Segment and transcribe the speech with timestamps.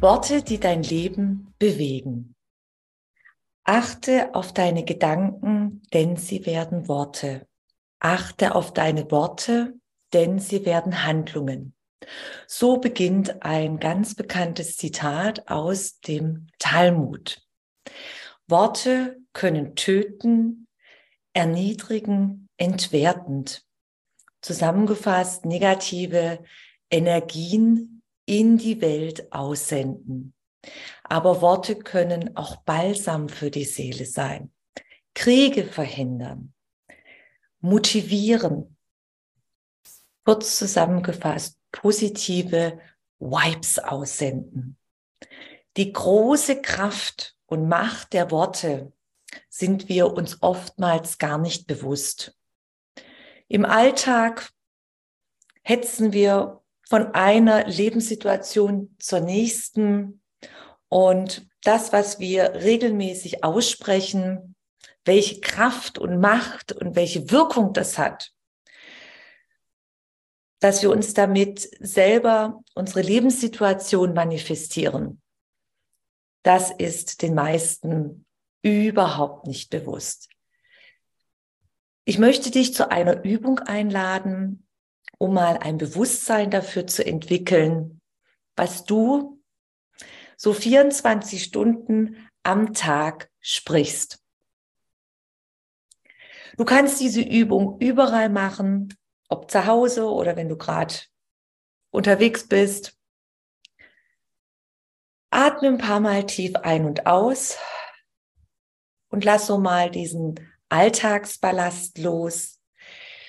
[0.00, 2.36] Worte, die dein Leben bewegen.
[3.64, 7.48] Achte auf deine Gedanken, denn sie werden Worte.
[7.98, 9.74] Achte auf deine Worte,
[10.12, 11.74] denn sie werden Handlungen.
[12.46, 17.42] So beginnt ein ganz bekanntes Zitat aus dem Talmud.
[18.46, 20.68] Worte können töten,
[21.32, 23.64] erniedrigen, entwertend.
[24.42, 26.44] Zusammengefasst negative
[26.88, 27.97] Energien
[28.28, 30.34] in die Welt aussenden.
[31.02, 34.52] Aber Worte können auch Balsam für die Seele sein,
[35.14, 36.52] Kriege verhindern,
[37.60, 38.76] motivieren.
[40.24, 42.78] Kurz zusammengefasst, positive
[43.18, 44.76] Vibes aussenden.
[45.78, 48.92] Die große Kraft und Macht der Worte
[49.48, 52.36] sind wir uns oftmals gar nicht bewusst.
[53.48, 54.50] Im Alltag
[55.62, 56.57] hetzen wir
[56.88, 60.22] von einer Lebenssituation zur nächsten
[60.88, 64.54] und das, was wir regelmäßig aussprechen,
[65.04, 68.32] welche Kraft und Macht und welche Wirkung das hat,
[70.60, 75.20] dass wir uns damit selber unsere Lebenssituation manifestieren,
[76.42, 78.24] das ist den meisten
[78.62, 80.30] überhaupt nicht bewusst.
[82.06, 84.67] Ich möchte dich zu einer Übung einladen,
[85.18, 88.00] um mal ein Bewusstsein dafür zu entwickeln,
[88.56, 89.42] was du
[90.36, 94.22] so 24 Stunden am Tag sprichst.
[96.56, 98.96] Du kannst diese Übung überall machen,
[99.28, 100.94] ob zu Hause oder wenn du gerade
[101.90, 102.96] unterwegs bist.
[105.30, 107.58] Atme ein paar Mal tief ein und aus
[109.08, 110.34] und lass so mal diesen
[110.68, 112.60] Alltagsballast los.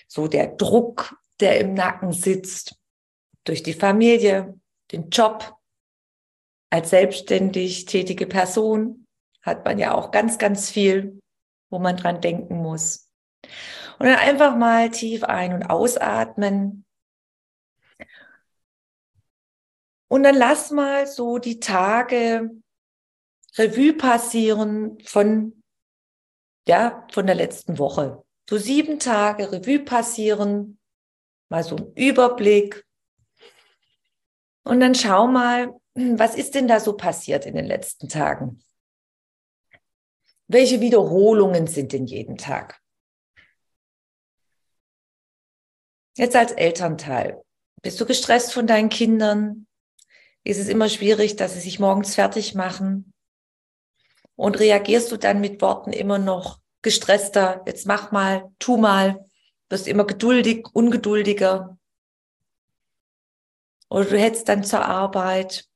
[0.07, 2.75] So der Druck der im Nacken sitzt,
[3.44, 4.59] durch die Familie,
[4.91, 5.55] den Job.
[6.72, 9.07] Als selbstständig tätige Person
[9.41, 11.19] hat man ja auch ganz, ganz viel,
[11.72, 13.09] wo man dran denken muss.
[13.97, 16.85] Und dann einfach mal tief ein- und ausatmen.
[20.07, 22.50] Und dann lass mal so die Tage
[23.57, 25.63] Revue passieren von,
[26.67, 28.23] ja, von der letzten Woche.
[28.50, 30.78] So sieben Tage Revue passieren,
[31.50, 32.86] mal so einen Überblick.
[34.64, 38.64] Und dann schau mal, was ist denn da so passiert in den letzten Tagen?
[40.48, 42.80] Welche Wiederholungen sind denn jeden Tag?
[46.16, 47.42] Jetzt als Elternteil,
[47.81, 49.68] bist du gestresst von deinen Kindern?
[50.44, 53.14] Ist es immer schwierig, dass sie sich morgens fertig machen?
[54.36, 57.62] Und reagierst du dann mit Worten immer noch gestresster?
[57.66, 59.28] Jetzt mach mal, tu mal
[59.69, 61.78] wirst immer geduldig, ungeduldiger.
[63.90, 65.68] Oder du hättest dann zur Arbeit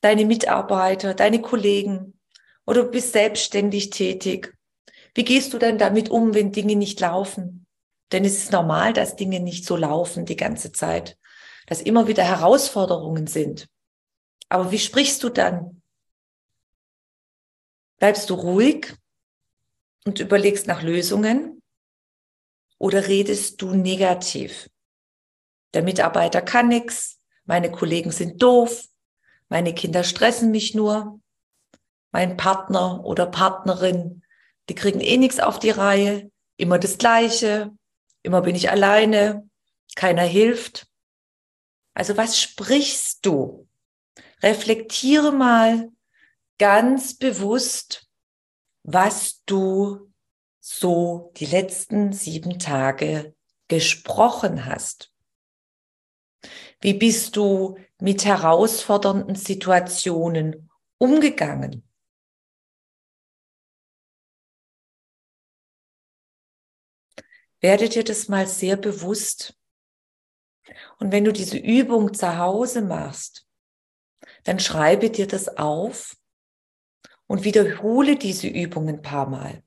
[0.00, 2.18] deine Mitarbeiter, deine Kollegen
[2.66, 4.56] oder du bist selbstständig tätig.
[5.14, 7.66] Wie gehst du dann damit um, wenn Dinge nicht laufen?
[8.12, 11.18] Denn es ist normal, dass Dinge nicht so laufen die ganze Zeit,
[11.66, 13.68] dass immer wieder Herausforderungen sind.
[14.48, 15.82] Aber wie sprichst du dann?
[17.98, 18.94] Bleibst du ruhig
[20.04, 21.61] und überlegst nach Lösungen?
[22.82, 24.68] Oder redest du negativ?
[25.72, 28.86] Der Mitarbeiter kann nichts, meine Kollegen sind doof,
[29.48, 31.20] meine Kinder stressen mich nur,
[32.10, 34.24] mein Partner oder Partnerin,
[34.68, 37.70] die kriegen eh nichts auf die Reihe, immer das Gleiche,
[38.24, 39.48] immer bin ich alleine,
[39.94, 40.88] keiner hilft.
[41.94, 43.68] Also was sprichst du?
[44.42, 45.92] Reflektiere mal
[46.58, 48.08] ganz bewusst,
[48.82, 50.11] was du
[50.64, 53.34] so die letzten sieben Tage
[53.66, 55.12] gesprochen hast?
[56.80, 61.86] Wie bist du mit herausfordernden Situationen umgegangen?
[67.60, 69.58] Werde dir das mal sehr bewusst.
[70.98, 73.48] Und wenn du diese Übung zu Hause machst,
[74.44, 76.16] dann schreibe dir das auf
[77.26, 79.64] und wiederhole diese Übung ein paar Mal.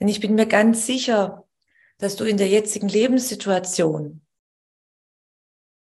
[0.00, 1.46] Denn ich bin mir ganz sicher,
[1.98, 4.26] dass du in der jetzigen Lebenssituation,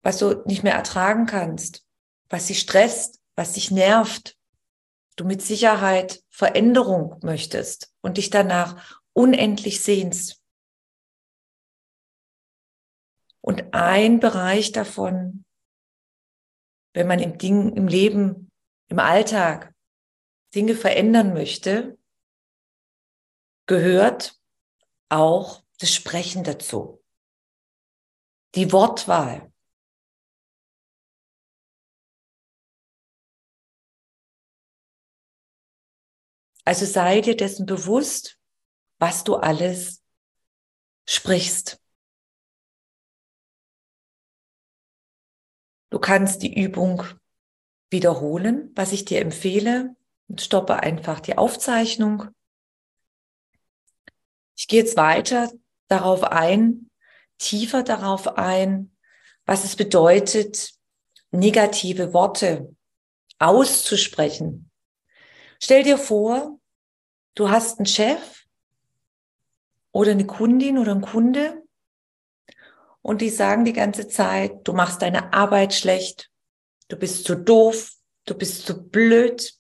[0.03, 1.87] was du nicht mehr ertragen kannst,
[2.29, 4.39] was dich stresst, was dich nervt,
[5.17, 10.41] du mit Sicherheit Veränderung möchtest und dich danach unendlich sehnst.
[13.43, 15.45] Und ein Bereich davon,
[16.95, 18.51] wenn man im Ding, im Leben,
[18.89, 19.75] im Alltag
[20.55, 21.99] Dinge verändern möchte,
[23.71, 24.37] gehört
[25.11, 27.05] auch das Sprechen dazu.
[28.57, 29.53] Die Wortwahl.
[36.65, 38.41] Also sei dir dessen bewusst,
[38.99, 40.03] was du alles
[41.09, 41.81] sprichst.
[45.91, 47.05] Du kannst die Übung
[47.89, 49.95] wiederholen, was ich dir empfehle,
[50.27, 52.35] und stoppe einfach die Aufzeichnung.
[54.61, 55.51] Ich gehe jetzt weiter
[55.89, 56.91] darauf ein,
[57.39, 58.95] tiefer darauf ein,
[59.47, 60.75] was es bedeutet,
[61.31, 62.77] negative Worte
[63.39, 64.71] auszusprechen.
[65.63, 66.61] Stell dir vor,
[67.37, 68.45] du hast einen Chef
[69.93, 71.63] oder eine Kundin oder einen Kunde
[73.01, 76.31] und die sagen die ganze Zeit, du machst deine Arbeit schlecht,
[76.89, 77.95] du bist zu doof,
[78.27, 79.55] du bist zu blöd,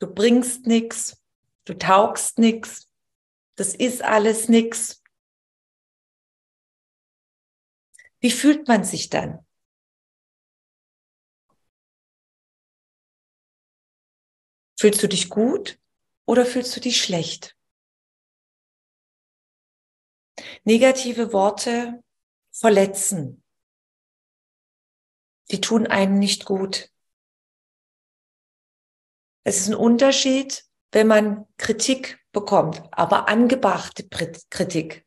[0.00, 1.22] du bringst nichts,
[1.64, 2.88] du taugst nichts,
[3.56, 5.02] das ist alles nichts.
[8.20, 9.44] Wie fühlt man sich dann?
[14.78, 15.80] Fühlst du dich gut
[16.24, 17.56] oder fühlst du dich schlecht?
[20.64, 22.02] Negative Worte
[22.52, 23.42] verletzen.
[25.50, 26.90] Die tun einen nicht gut.
[29.44, 35.04] Es ist ein Unterschied, wenn man Kritik bekommt, aber angebrachte Kritik.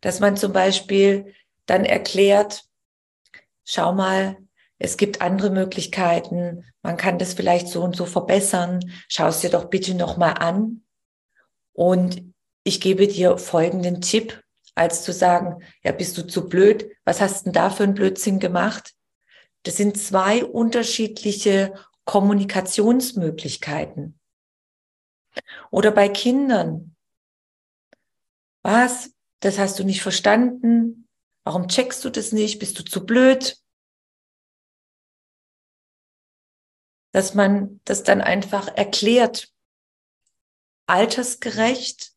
[0.00, 1.34] Dass man zum Beispiel
[1.66, 2.64] dann erklärt,
[3.64, 4.36] schau mal,
[4.78, 9.50] es gibt andere Möglichkeiten, man kann das vielleicht so und so verbessern, schau es dir
[9.50, 10.84] doch bitte nochmal an.
[11.72, 12.34] Und
[12.64, 14.42] ich gebe dir folgenden Tipp,
[14.74, 18.40] als zu sagen, ja, bist du zu blöd, was hast denn da für einen Blödsinn
[18.40, 18.92] gemacht?
[19.62, 21.74] Das sind zwei unterschiedliche
[22.04, 24.18] Kommunikationsmöglichkeiten.
[25.70, 26.94] Oder bei Kindern.
[28.62, 29.10] Was?
[29.40, 31.08] Das hast du nicht verstanden?
[31.44, 32.58] Warum checkst du das nicht?
[32.58, 33.58] Bist du zu blöd?
[37.12, 39.52] Dass man das dann einfach erklärt,
[40.86, 42.12] altersgerecht.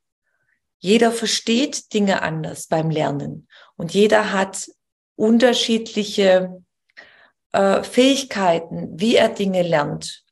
[0.79, 4.69] Jeder versteht Dinge anders beim Lernen und jeder hat
[5.15, 6.63] unterschiedliche
[7.51, 10.23] äh, Fähigkeiten, wie er Dinge lernt.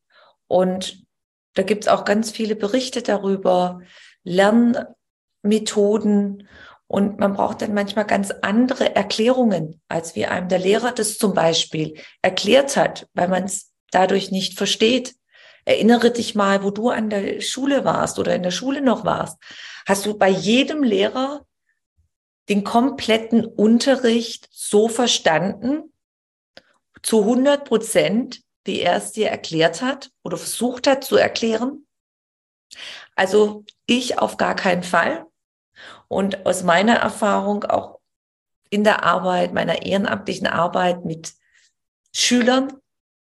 [0.47, 1.04] Und
[1.55, 3.81] da gibt es auch ganz viele Berichte darüber,
[4.23, 6.47] Lernmethoden.
[6.87, 11.33] Und man braucht dann manchmal ganz andere Erklärungen, als wie einem der Lehrer das zum
[11.33, 15.15] Beispiel erklärt hat, weil man es dadurch nicht versteht.
[15.63, 19.39] Erinnere dich mal, wo du an der Schule warst oder in der Schule noch warst.
[19.87, 21.43] Hast du bei jedem Lehrer
[22.49, 25.91] den kompletten Unterricht so verstanden,
[27.01, 31.85] zu 100 Prozent, wie er es dir erklärt hat oder versucht hat zu erklären?
[33.15, 35.25] Also ich auf gar keinen Fall.
[36.07, 37.99] Und aus meiner Erfahrung auch
[38.69, 41.33] in der Arbeit, meiner ehrenamtlichen Arbeit mit
[42.11, 42.73] Schülern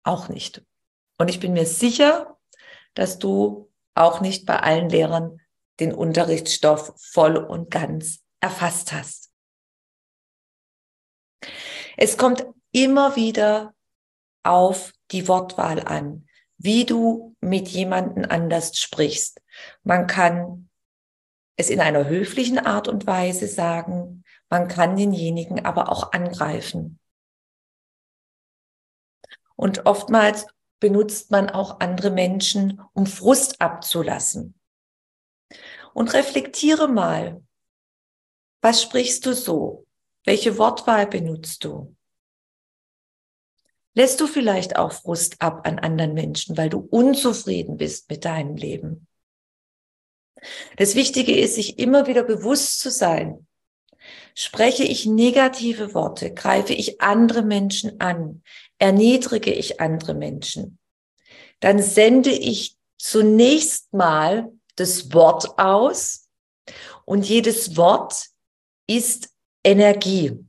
[0.02, 0.62] auch nicht.
[1.18, 2.38] Und ich bin mir sicher,
[2.94, 5.40] dass du auch nicht bei allen Lehrern
[5.80, 9.30] den Unterrichtsstoff voll und ganz erfasst hast.
[11.96, 13.74] Es kommt immer wieder
[14.42, 16.26] auf die Wortwahl an,
[16.56, 19.40] wie du mit jemanden anders sprichst.
[19.82, 20.68] Man kann
[21.56, 26.98] es in einer höflichen Art und Weise sagen, man kann denjenigen aber auch angreifen.
[29.56, 30.46] Und oftmals
[30.80, 34.54] benutzt man auch andere Menschen, um Frust abzulassen.
[35.94, 37.42] Und reflektiere mal,
[38.60, 39.86] was sprichst du so?
[40.24, 41.96] Welche Wortwahl benutzt du?
[43.98, 48.54] Lässt du vielleicht auch Frust ab an anderen Menschen, weil du unzufrieden bist mit deinem
[48.54, 49.08] Leben?
[50.76, 53.48] Das Wichtige ist, sich immer wieder bewusst zu sein.
[54.36, 58.44] Spreche ich negative Worte, greife ich andere Menschen an,
[58.78, 60.78] erniedrige ich andere Menschen,
[61.58, 66.28] dann sende ich zunächst mal das Wort aus
[67.04, 68.26] und jedes Wort
[68.86, 69.30] ist
[69.64, 70.47] Energie.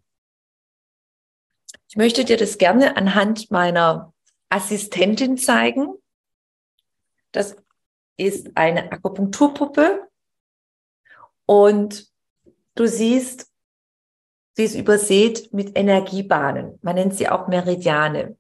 [1.90, 4.14] Ich möchte dir das gerne anhand meiner
[4.50, 5.88] Assistentin zeigen.
[7.32, 7.56] Das
[8.16, 10.08] ist eine Akupunkturpuppe
[11.48, 12.08] Und
[12.76, 13.50] du siehst,
[14.54, 16.78] sie ist übersät mit Energiebahnen.
[16.84, 18.38] Man nennt sie auch Meridiane.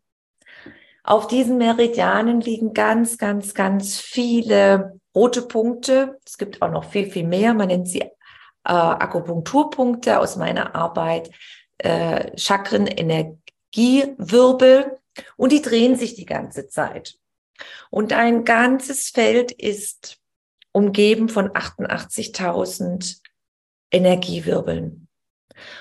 [1.04, 6.20] Auf diesen Meridianen liegen ganz, ganz, ganz viele rote Punkte.
[6.24, 7.56] Es gibt auch noch viel, viel mehr.
[7.56, 8.12] Man nennt sie äh,
[8.64, 11.32] Akupunkturpunkte aus meiner Arbeit,
[11.80, 12.88] äh, Chakren,
[13.76, 15.00] Energiewirbel
[15.38, 17.16] und die drehen sich die ganze Zeit.
[17.90, 20.18] Und ein ganzes Feld ist
[20.72, 23.18] umgeben von 88.000
[23.92, 25.08] Energiewirbeln.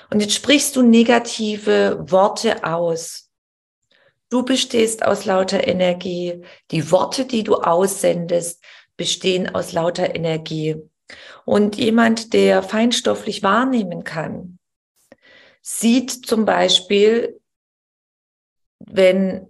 [0.09, 3.29] Und jetzt sprichst du negative Worte aus.
[4.29, 6.41] Du bestehst aus lauter Energie.
[6.71, 8.63] Die Worte, die du aussendest,
[8.97, 10.75] bestehen aus lauter Energie.
[11.45, 14.59] Und jemand, der feinstofflich wahrnehmen kann,
[15.61, 17.38] sieht zum Beispiel,
[18.89, 19.47] wenn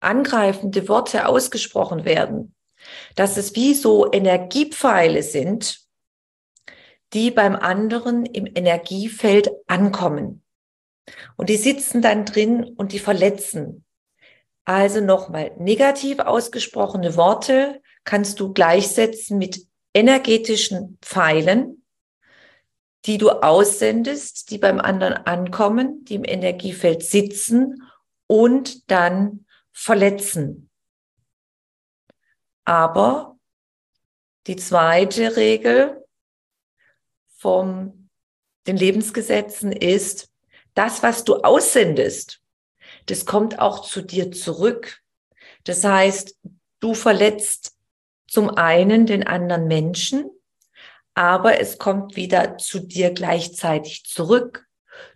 [0.00, 2.54] angreifende Worte ausgesprochen werden,
[3.14, 5.80] dass es wie so Energiepfeile sind,
[7.12, 10.42] die beim anderen im Energiefeld ankommen.
[11.36, 13.84] Und die sitzen dann drin und die verletzen.
[14.64, 21.84] Also nochmal, negativ ausgesprochene Worte kannst du gleichsetzen mit energetischen Pfeilen,
[23.04, 27.82] die du aussendest, die beim anderen ankommen, die im Energiefeld sitzen
[28.34, 30.68] und dann verletzen.
[32.64, 33.38] Aber
[34.48, 36.04] die zweite Regel
[37.36, 38.10] von
[38.66, 40.32] den Lebensgesetzen ist,
[40.74, 42.42] das, was du aussendest,
[43.06, 45.00] das kommt auch zu dir zurück.
[45.62, 46.36] Das heißt,
[46.80, 47.76] du verletzt
[48.26, 50.28] zum einen den anderen Menschen,
[51.14, 54.66] aber es kommt wieder zu dir gleichzeitig zurück.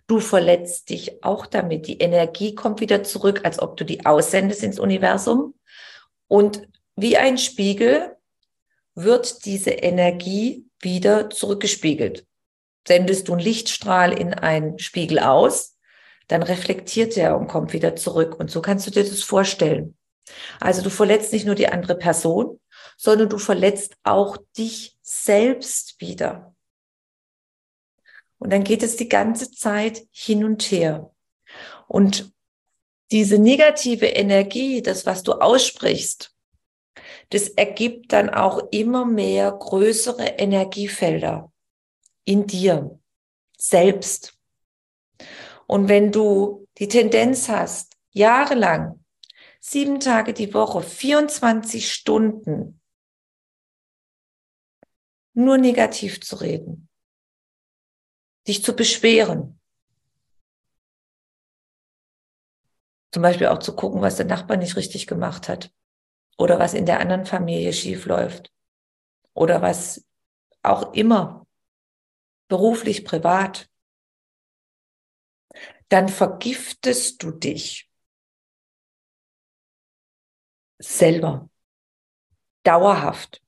[0.07, 1.87] Du verletzt dich auch damit.
[1.87, 5.55] Die Energie kommt wieder zurück, als ob du die aussendest ins Universum.
[6.27, 8.15] Und wie ein Spiegel
[8.95, 12.25] wird diese Energie wieder zurückgespiegelt.
[12.87, 15.77] Sendest du einen Lichtstrahl in einen Spiegel aus,
[16.27, 18.39] dann reflektiert er und kommt wieder zurück.
[18.39, 19.95] Und so kannst du dir das vorstellen.
[20.59, 22.59] Also du verletzt nicht nur die andere Person,
[22.97, 26.55] sondern du verletzt auch dich selbst wieder.
[28.39, 31.13] Und dann geht es die ganze Zeit hin und her.
[31.87, 32.33] Und
[33.11, 36.35] diese negative Energie, das, was du aussprichst,
[37.29, 41.51] das ergibt dann auch immer mehr größere Energiefelder
[42.23, 42.99] in dir
[43.57, 44.37] selbst.
[45.67, 49.03] Und wenn du die Tendenz hast, jahrelang,
[49.59, 52.81] sieben Tage die Woche, 24 Stunden
[55.33, 56.88] nur negativ zu reden,
[58.49, 59.59] dich zu beschweren,
[63.11, 65.71] zum Beispiel auch zu gucken, was der Nachbar nicht richtig gemacht hat
[66.37, 68.51] oder was in der anderen Familie schief läuft
[69.33, 70.05] oder was
[70.63, 71.47] auch immer,
[72.47, 73.69] beruflich, privat,
[75.89, 77.89] dann vergiftest du dich
[80.79, 81.49] selber,
[82.63, 83.43] dauerhaft,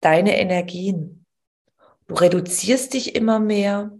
[0.00, 1.17] deine Energien.
[2.08, 3.96] Du reduzierst dich immer mehr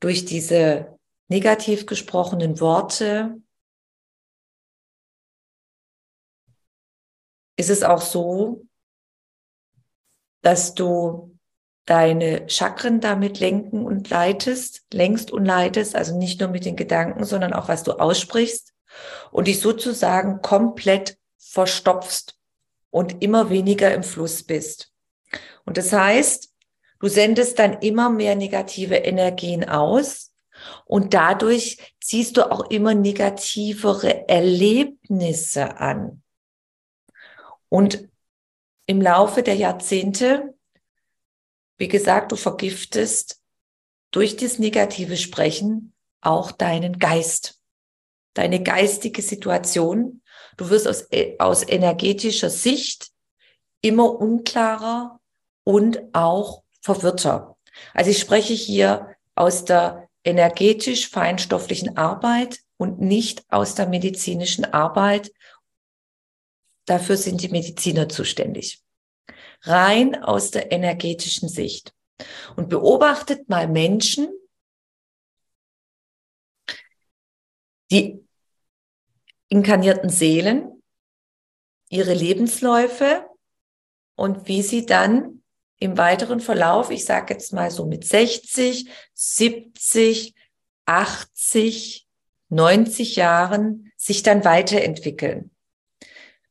[0.00, 3.42] durch diese negativ gesprochenen Worte,
[7.56, 8.64] ist es auch so,
[10.42, 11.36] dass du
[11.84, 17.24] deine Chakren damit lenken und leitest, lenkst und leitest, also nicht nur mit den Gedanken,
[17.24, 18.72] sondern auch was du aussprichst
[19.32, 22.38] und dich sozusagen komplett verstopfst
[22.90, 24.92] und immer weniger im Fluss bist.
[25.64, 26.54] Und das heißt,
[27.00, 30.32] du sendest dann immer mehr negative Energien aus
[30.84, 36.22] und dadurch ziehst du auch immer negativere Erlebnisse an.
[37.68, 38.08] Und
[38.86, 40.54] im Laufe der Jahrzehnte,
[41.76, 43.42] wie gesagt, du vergiftest
[44.10, 47.60] durch das negative Sprechen auch deinen Geist,
[48.34, 50.22] deine geistige Situation.
[50.56, 53.10] Du wirst aus, äh, aus energetischer Sicht
[53.80, 55.20] immer unklarer
[55.64, 57.56] und auch verwirrter.
[57.94, 65.30] Also ich spreche hier aus der energetisch feinstofflichen Arbeit und nicht aus der medizinischen Arbeit
[66.88, 68.82] Dafür sind die Mediziner zuständig.
[69.60, 71.94] Rein aus der energetischen Sicht.
[72.56, 74.28] Und beobachtet mal Menschen,
[77.90, 78.26] die
[79.48, 80.82] inkarnierten Seelen,
[81.90, 83.26] ihre Lebensläufe
[84.14, 85.37] und wie sie dann
[85.78, 90.34] im weiteren Verlauf, ich sage jetzt mal so mit 60, 70,
[90.86, 92.08] 80,
[92.48, 95.50] 90 Jahren, sich dann weiterentwickeln.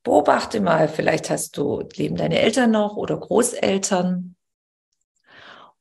[0.03, 4.36] Beobachte mal, vielleicht hast du, leben deine Eltern noch oder Großeltern.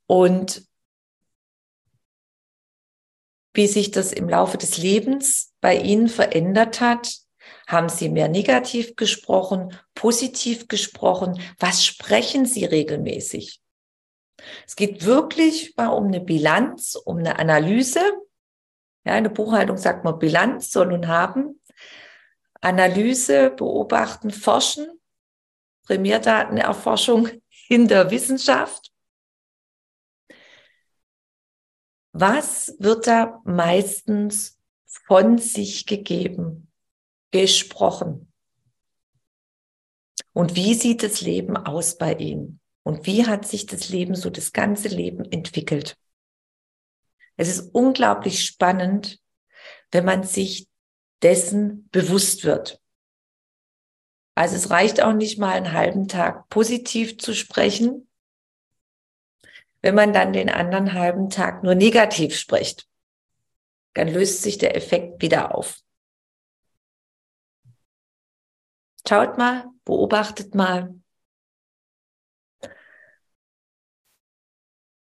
[0.07, 0.67] Und
[3.57, 7.17] wie sich das im Laufe des Lebens bei ihnen verändert hat.
[7.67, 11.41] Haben sie mehr negativ gesprochen, positiv gesprochen?
[11.59, 13.61] Was sprechen sie regelmäßig?
[14.67, 18.01] Es geht wirklich mal um eine Bilanz, um eine Analyse.
[19.05, 21.61] Ja, in der Buchhaltung sagt man Bilanz soll nun haben.
[22.61, 25.01] Analyse, beobachten, forschen,
[25.87, 27.29] Primärdatenerforschung
[27.69, 28.93] in der Wissenschaft.
[32.13, 34.59] Was wird da meistens
[35.07, 36.66] von sich gegeben,
[37.41, 38.33] gesprochen?
[40.33, 42.61] Und wie sieht das Leben aus bei Ihnen?
[42.83, 45.97] Und wie hat sich das Leben so das ganze Leben entwickelt?
[47.37, 49.21] Es ist unglaublich spannend,
[49.91, 50.69] wenn man sich
[51.23, 52.81] dessen bewusst wird.
[54.35, 58.07] Also es reicht auch nicht mal einen halben Tag positiv zu sprechen,
[59.83, 62.89] wenn man dann den anderen halben Tag nur negativ spricht,
[63.95, 65.79] dann löst sich der Effekt wieder auf.
[69.09, 70.95] Schaut mal, beobachtet mal.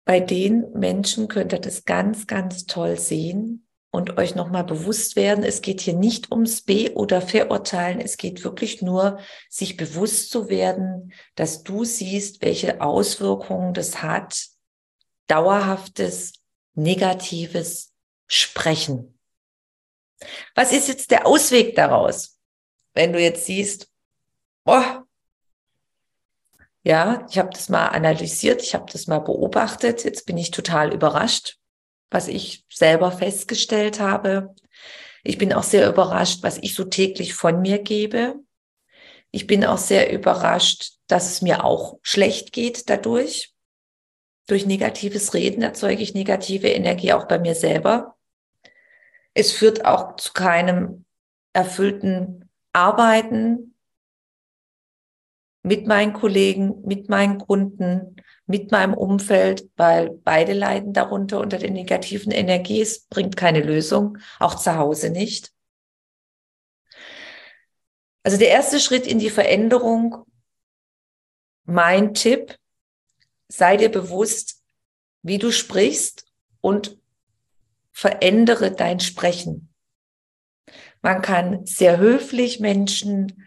[0.05, 5.43] Bei den Menschen könnt ihr das ganz, ganz toll sehen und euch nochmal bewusst werden,
[5.43, 9.19] es geht hier nicht ums Be- oder Verurteilen, es geht wirklich nur,
[9.51, 14.47] sich bewusst zu werden, dass du siehst, welche Auswirkungen das hat,
[15.27, 16.35] dauerhaftes,
[16.75, 17.93] negatives
[18.29, 19.19] Sprechen.
[20.55, 22.38] Was ist jetzt der Ausweg daraus?
[22.99, 23.93] Wenn du jetzt siehst,
[24.65, 24.83] oh,
[26.83, 30.93] ja, ich habe das mal analysiert, ich habe das mal beobachtet, jetzt bin ich total
[30.93, 31.59] überrascht,
[32.11, 34.53] was ich selber festgestellt habe.
[35.23, 38.35] Ich bin auch sehr überrascht, was ich so täglich von mir gebe.
[39.31, 43.55] Ich bin auch sehr überrascht, dass es mir auch schlecht geht dadurch.
[44.49, 48.17] Durch negatives Reden erzeuge ich negative Energie auch bei mir selber.
[49.35, 51.05] Es führt auch zu keinem
[51.53, 52.48] erfüllten
[52.79, 53.75] Arbeiten
[55.63, 61.71] mit meinen Kollegen, mit meinen Kunden, mit meinem Umfeld, weil beide leiden darunter unter der
[61.71, 62.81] negativen Energie.
[62.81, 65.53] Es bringt keine Lösung, auch zu Hause nicht.
[68.23, 70.25] Also der erste Schritt in die Veränderung,
[71.65, 72.57] mein Tipp,
[73.49, 74.63] sei dir bewusst,
[75.23, 76.27] wie du sprichst
[76.61, 76.97] und
[77.91, 79.75] verändere dein Sprechen.
[81.03, 83.47] Man kann sehr höflich Menschen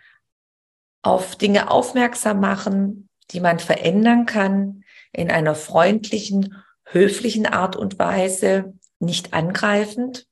[1.02, 8.74] auf Dinge aufmerksam machen, die man verändern kann, in einer freundlichen, höflichen Art und Weise,
[9.00, 10.28] nicht angreifend.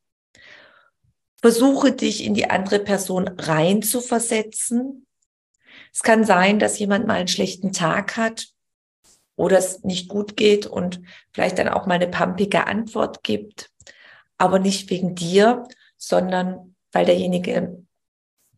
[1.42, 5.08] Versuche dich in die andere Person rein zu versetzen.
[5.94, 8.48] Es kann sein, dass jemand mal einen schlechten Tag hat
[9.36, 11.02] oder es nicht gut geht und
[11.32, 13.72] vielleicht dann auch mal eine pampige Antwort gibt,
[14.38, 15.64] aber nicht wegen dir,
[15.98, 17.56] sondern weil derjenige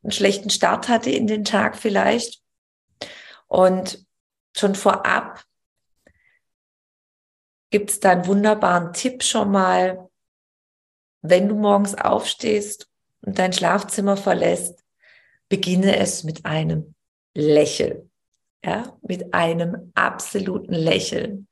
[0.03, 2.41] einen schlechten Start hatte in den Tag vielleicht.
[3.47, 4.05] Und
[4.55, 5.43] schon vorab
[7.69, 10.09] gibt es da einen wunderbaren Tipp schon mal,
[11.21, 12.89] wenn du morgens aufstehst
[13.21, 14.83] und dein Schlafzimmer verlässt,
[15.49, 16.95] beginne es mit einem
[17.33, 18.11] Lächeln
[18.63, 21.47] ja, mit einem absoluten Lächeln.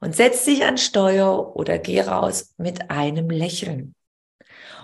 [0.00, 3.94] Und setz dich an Steuer oder geh raus mit einem Lächeln.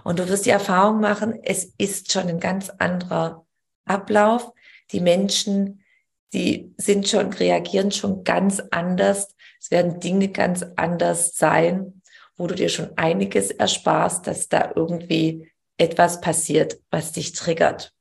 [0.05, 3.47] Und du wirst die Erfahrung machen, es ist schon ein ganz anderer
[3.85, 4.53] Ablauf.
[4.93, 5.85] Die Menschen,
[6.33, 9.35] die sind schon, reagieren schon ganz anders.
[9.61, 12.03] Es werden Dinge ganz anders sein,
[12.37, 17.93] wo du dir schon einiges ersparst, dass da irgendwie etwas passiert, was dich triggert.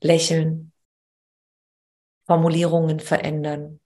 [0.00, 0.72] Lächeln,
[2.26, 3.80] Formulierungen verändern.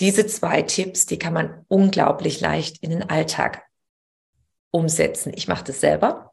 [0.00, 3.62] Diese zwei Tipps, die kann man unglaublich leicht in den Alltag
[4.72, 5.32] umsetzen.
[5.36, 6.32] Ich mache das selber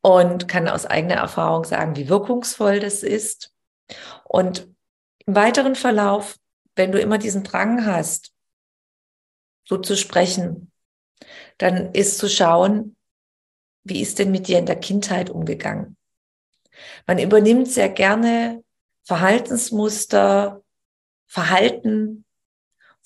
[0.00, 3.54] und kann aus eigener Erfahrung sagen, wie wirkungsvoll das ist.
[4.24, 4.68] Und
[5.26, 6.36] im weiteren Verlauf,
[6.74, 8.32] wenn du immer diesen Drang hast,
[9.64, 10.72] so zu sprechen,
[11.58, 12.96] dann ist zu schauen,
[13.84, 15.96] wie ist denn mit dir in der Kindheit umgegangen?
[17.06, 18.62] Man übernimmt sehr gerne
[19.04, 20.62] Verhaltensmuster,
[21.26, 22.24] Verhalten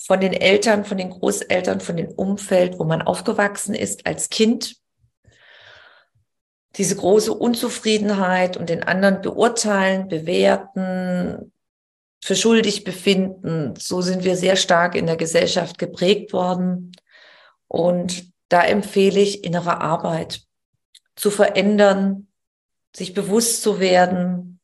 [0.07, 4.77] von den Eltern, von den Großeltern, von dem Umfeld, wo man aufgewachsen ist als Kind.
[6.77, 11.53] Diese große Unzufriedenheit und den anderen beurteilen, bewerten,
[12.23, 13.75] für schuldig befinden.
[13.77, 16.93] So sind wir sehr stark in der Gesellschaft geprägt worden.
[17.69, 20.43] Und da empfehle ich innere Arbeit
[21.17, 22.29] zu verändern,
[22.95, 24.61] sich bewusst zu werden.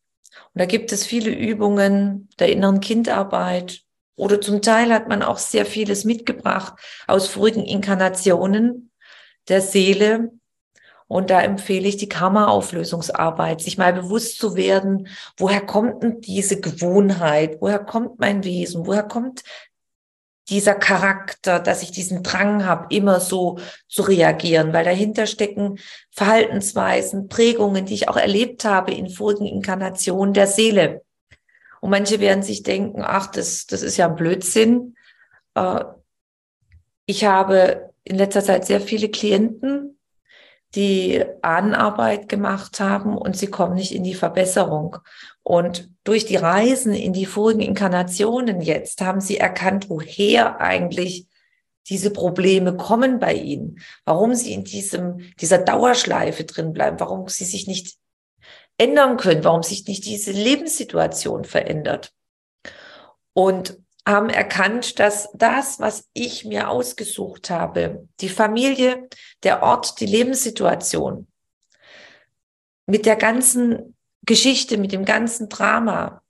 [0.54, 3.82] Und da gibt es viele Übungen der inneren Kindarbeit.
[4.18, 6.74] Oder zum Teil hat man auch sehr vieles mitgebracht
[7.06, 8.90] aus vorigen Inkarnationen
[9.48, 10.32] der Seele.
[11.06, 16.60] Und da empfehle ich die Karma-Auflösungsarbeit, sich mal bewusst zu werden, woher kommt denn diese
[16.60, 17.58] Gewohnheit?
[17.60, 18.86] Woher kommt mein Wesen?
[18.86, 19.42] Woher kommt
[20.50, 25.78] dieser Charakter, dass ich diesen Drang habe, immer so zu reagieren, weil dahinter stecken
[26.10, 31.02] Verhaltensweisen, Prägungen, die ich auch erlebt habe in vorigen Inkarnationen der Seele.
[31.80, 34.96] Und manche werden sich denken, ach, das, das ist ja ein Blödsinn.
[35.54, 35.84] Äh,
[37.06, 39.98] ich habe in letzter Zeit sehr viele Klienten,
[40.74, 44.98] die Ahnenarbeit gemacht haben und sie kommen nicht in die Verbesserung.
[45.42, 51.26] Und durch die Reisen in die vorigen Inkarnationen jetzt haben sie erkannt, woher eigentlich
[51.88, 57.44] diese Probleme kommen bei ihnen, warum sie in diesem, dieser Dauerschleife drin bleiben, warum sie
[57.44, 57.96] sich nicht
[58.78, 62.12] ändern können, warum sich nicht diese Lebenssituation verändert.
[63.34, 69.06] Und haben erkannt, dass das, was ich mir ausgesucht habe, die Familie,
[69.42, 71.26] der Ort, die Lebenssituation,
[72.86, 76.22] mit der ganzen Geschichte, mit dem ganzen Drama,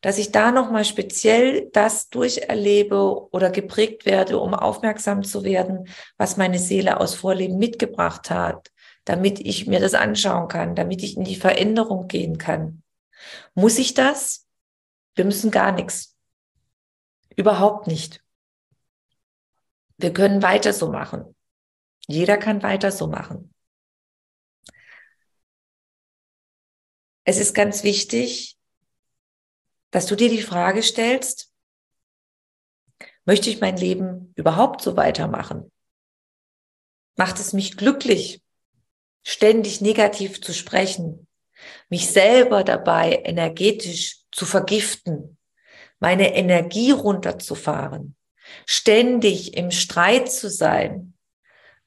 [0.00, 6.38] dass ich da nochmal speziell das durcherlebe oder geprägt werde, um aufmerksam zu werden, was
[6.38, 8.71] meine Seele aus Vorleben mitgebracht hat,
[9.04, 12.82] damit ich mir das anschauen kann, damit ich in die Veränderung gehen kann.
[13.54, 14.46] Muss ich das?
[15.14, 16.16] Wir müssen gar nichts.
[17.36, 18.22] Überhaupt nicht.
[19.96, 21.34] Wir können weiter so machen.
[22.06, 23.54] Jeder kann weiter so machen.
[27.24, 28.58] Es ist ganz wichtig,
[29.90, 31.52] dass du dir die Frage stellst,
[33.24, 35.70] möchte ich mein Leben überhaupt so weitermachen?
[37.16, 38.42] Macht es mich glücklich,
[39.22, 41.26] ständig negativ zu sprechen,
[41.88, 45.38] mich selber dabei energetisch zu vergiften,
[45.98, 48.16] meine Energie runterzufahren,
[48.66, 51.14] ständig im Streit zu sein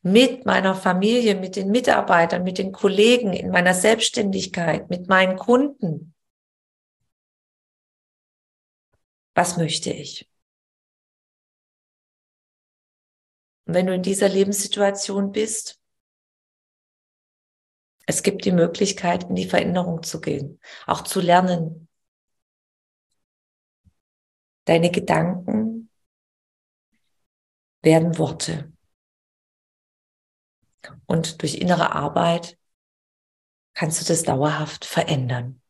[0.02, 6.14] mit meiner Familie, mit den Mitarbeitern, mit den Kollegen, in meiner Selbstständigkeit, mit meinen Kunden.
[9.34, 10.30] Was möchte ich?
[13.66, 15.82] Und wenn du in dieser Lebenssituation bist,
[18.08, 21.86] es gibt die Möglichkeit, in die Veränderung zu gehen, auch zu lernen,
[24.66, 25.90] Deine Gedanken
[27.84, 28.72] werden Worte.
[31.06, 32.58] Und durch innere Arbeit
[33.76, 35.62] kannst du das dauerhaft verändern.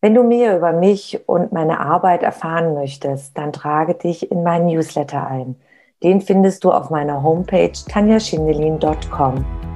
[0.00, 4.66] Wenn du mehr über mich und meine Arbeit erfahren möchtest, dann trage dich in meinen
[4.66, 5.60] Newsletter ein.
[6.02, 9.75] Den findest du auf meiner Homepage tanjaschindelin.com.